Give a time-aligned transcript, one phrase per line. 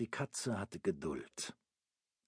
[0.00, 1.52] Die Katze hatte Geduld.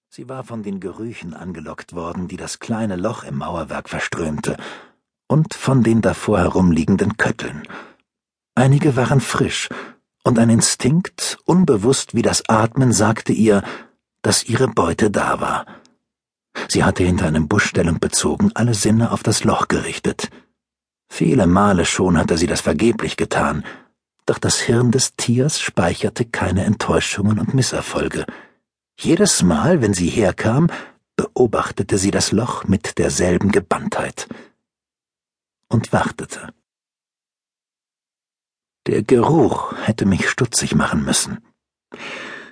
[0.07, 4.57] Sie war von den Gerüchen angelockt worden, die das kleine Loch im Mauerwerk verströmte,
[5.27, 7.67] und von den davor herumliegenden Kötteln.
[8.53, 9.69] Einige waren frisch,
[10.23, 13.63] und ein Instinkt, unbewusst wie das Atmen, sagte ihr,
[14.21, 15.65] dass ihre Beute da war.
[16.67, 20.29] Sie hatte hinter einem Busch Stellung bezogen, alle Sinne auf das Loch gerichtet.
[21.09, 23.65] Viele Male schon hatte sie das vergeblich getan,
[24.25, 28.25] doch das Hirn des Tiers speicherte keine Enttäuschungen und Misserfolge.
[28.97, 30.69] Jedes Mal, wenn sie herkam,
[31.15, 34.27] beobachtete sie das Loch mit derselben Gebanntheit
[35.67, 36.53] und wartete.
[38.87, 41.39] Der Geruch hätte mich stutzig machen müssen.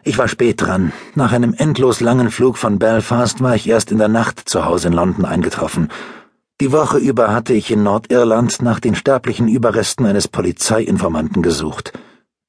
[0.04, 0.94] Ich war spät dran.
[1.14, 4.88] Nach einem endlos langen Flug von Belfast war ich erst in der Nacht zu Hause
[4.88, 5.90] in London eingetroffen
[6.62, 11.92] die Woche über hatte ich in Nordirland nach den sterblichen Überresten eines Polizeiinformanten gesucht.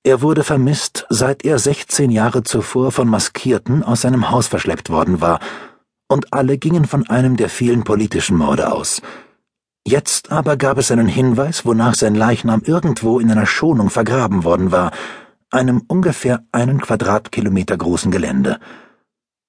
[0.05, 5.23] Er wurde vermisst, seit er 16 Jahre zuvor von Maskierten aus seinem Haus verschleppt worden
[5.23, 5.41] war,
[6.09, 9.01] und alle gingen von einem der vielen politischen Morde aus.
[9.87, 14.73] Jetzt aber gab es einen Hinweis, wonach sein Leichnam irgendwo in einer Schonung vergraben worden
[14.73, 14.91] war,
[15.51, 18.61] einem ungefähr einen Quadratkilometer großen Gelände.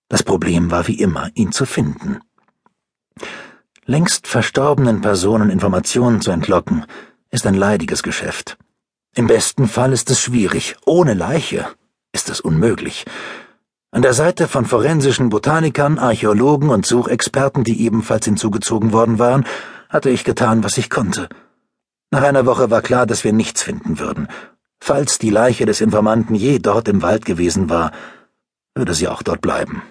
[0.08, 2.22] Das Problem war wie immer, ihn zu finden
[3.86, 6.86] längst verstorbenen Personen Informationen zu entlocken,
[7.30, 8.58] ist ein leidiges Geschäft.
[9.16, 11.68] Im besten Fall ist es schwierig, ohne Leiche
[12.12, 13.06] ist es unmöglich.
[13.92, 19.46] An der Seite von forensischen Botanikern, Archäologen und Suchexperten, die ebenfalls hinzugezogen worden waren,
[19.90, 21.30] hatte ich getan, was ich konnte.
[22.10, 24.28] Nach einer Woche war klar, dass wir nichts finden würden.
[24.80, 27.92] Falls die Leiche des Informanten je dort im Wald gewesen war,
[28.76, 29.84] würde sie auch dort bleiben.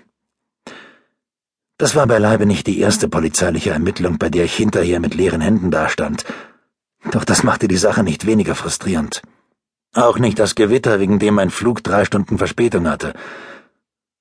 [1.82, 5.72] Das war beileibe nicht die erste polizeiliche Ermittlung, bei der ich hinterher mit leeren Händen
[5.72, 6.24] dastand.
[7.10, 9.20] Doch das machte die Sache nicht weniger frustrierend.
[9.92, 13.14] Auch nicht das Gewitter, wegen dem mein Flug drei Stunden Verspätung hatte.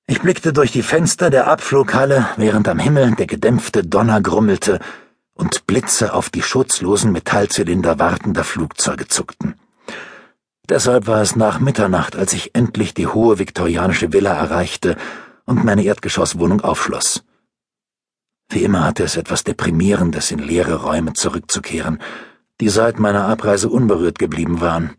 [0.08, 4.80] Ich blickte durch die Fenster der Abflughalle, während am Himmel der gedämpfte Donner grummelte
[5.32, 9.54] und Blitze auf die schutzlosen Metallzylinder wartender Flugzeuge zuckten.
[10.68, 14.96] Deshalb war es nach Mitternacht, als ich endlich die hohe viktorianische Villa erreichte
[15.44, 17.22] und meine Erdgeschosswohnung aufschloss.
[18.52, 21.98] Wie immer hatte es etwas Deprimierendes, in leere Räume zurückzukehren,
[22.60, 24.90] die seit meiner Abreise unberührt geblieben waren.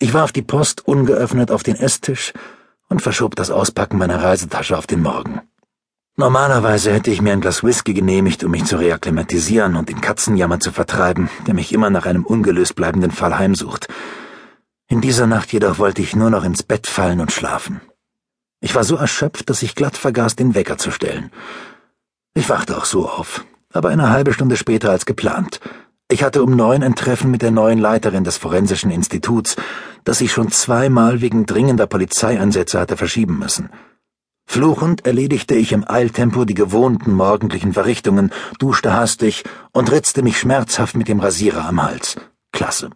[0.00, 2.32] Ich warf die Post ungeöffnet auf den Esstisch
[2.88, 5.40] und verschob das Auspacken meiner Reisetasche auf den Morgen.
[6.16, 10.58] Normalerweise hätte ich mir ein Glas Whisky genehmigt, um mich zu reakklimatisieren und den Katzenjammer
[10.58, 13.86] zu vertreiben, der mich immer nach einem ungelöst bleibenden Fall heimsucht.
[14.88, 17.80] In dieser Nacht jedoch wollte ich nur noch ins Bett fallen und schlafen.
[18.60, 21.30] Ich war so erschöpft, dass ich glatt vergaß, den Wecker zu stellen.
[22.36, 25.60] Ich wachte auch so auf, aber eine halbe Stunde später als geplant.
[26.10, 29.54] Ich hatte um neun ein Treffen mit der neuen Leiterin des Forensischen Instituts,
[30.02, 33.70] das ich schon zweimal wegen dringender Polizeieinsätze hatte verschieben müssen.
[34.46, 40.96] Fluchend erledigte ich im Eiltempo die gewohnten morgendlichen Verrichtungen, duschte hastig und ritzte mich schmerzhaft
[40.96, 42.16] mit dem Rasierer am Hals.
[42.52, 42.90] Klasse.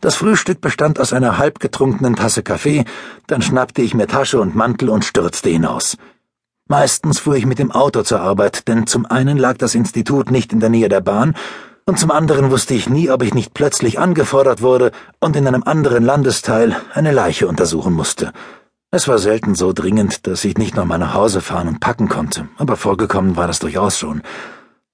[0.00, 2.84] Das Frühstück bestand aus einer halbgetrunkenen Tasse Kaffee,
[3.28, 5.96] dann schnappte ich mir Tasche und Mantel und stürzte hinaus.
[6.68, 10.52] Meistens fuhr ich mit dem Auto zur Arbeit, denn zum einen lag das Institut nicht
[10.52, 11.34] in der Nähe der Bahn,
[11.88, 14.90] und zum anderen wusste ich nie, ob ich nicht plötzlich angefordert wurde
[15.20, 18.32] und in einem anderen Landesteil eine Leiche untersuchen musste.
[18.90, 22.08] Es war selten so dringend, dass ich nicht noch mal nach Hause fahren und packen
[22.08, 24.22] konnte, aber vorgekommen war das durchaus schon.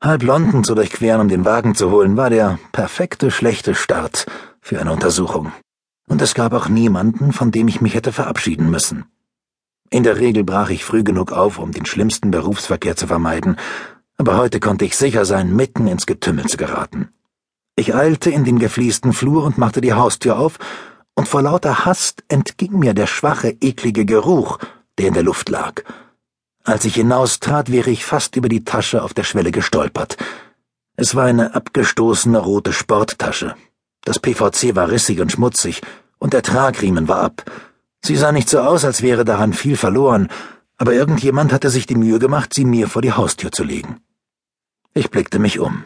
[0.02, 4.26] Halb London zu durchqueren, um den Wagen zu holen, war der perfekte schlechte Start
[4.60, 5.52] für eine Untersuchung.
[6.08, 9.06] Und es gab auch niemanden, von dem ich mich hätte verabschieden müssen.
[9.92, 13.58] In der Regel brach ich früh genug auf, um den schlimmsten Berufsverkehr zu vermeiden,
[14.16, 17.10] aber heute konnte ich sicher sein, mitten ins Getümmel zu geraten.
[17.76, 20.58] Ich eilte in den gefliesten Flur und machte die Haustür auf,
[21.14, 24.56] und vor lauter Hast entging mir der schwache, eklige Geruch,
[24.96, 25.82] der in der Luft lag.
[26.64, 30.16] Als ich hinaustrat, wäre ich fast über die Tasche auf der Schwelle gestolpert.
[30.96, 33.56] Es war eine abgestoßene rote Sporttasche.
[34.04, 35.82] Das PVC war rissig und schmutzig,
[36.18, 37.44] und der Tragriemen war ab.
[38.04, 40.28] Sie sah nicht so aus, als wäre daran viel verloren,
[40.76, 44.00] aber irgendjemand hatte sich die Mühe gemacht, sie mir vor die Haustür zu legen.
[44.92, 45.84] Ich blickte mich um.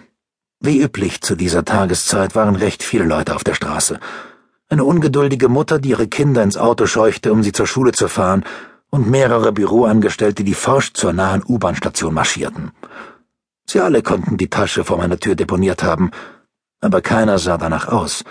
[0.59, 4.01] Wie üblich zu dieser Tageszeit waren recht viele Leute auf der Straße.
[4.71, 8.45] Eine ungeduldige Mutter, die ihre Kinder ins Auto scheuchte, um sie zur Schule zu fahren,
[8.89, 12.73] und mehrere Büroangestellte, die forsch zur nahen U-Bahn-Station marschierten.
[13.67, 16.11] Sie alle konnten die Tasche vor meiner Tür deponiert haben,
[16.81, 18.25] aber keiner sah danach aus.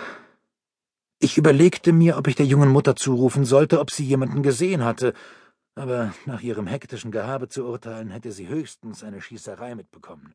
[1.18, 5.14] Ich überlegte mir, ob ich der jungen Mutter zurufen sollte, ob sie jemanden gesehen hatte,
[5.74, 10.34] aber nach ihrem hektischen Gehabe zu urteilen, hätte sie höchstens eine Schießerei mitbekommen.